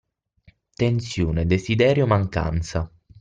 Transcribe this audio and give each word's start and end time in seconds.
Tensione, 0.73 1.45
desiderio, 1.45 2.07
mancanza 2.07 2.91